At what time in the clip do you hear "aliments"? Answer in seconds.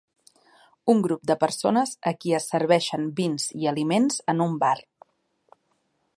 3.75-4.21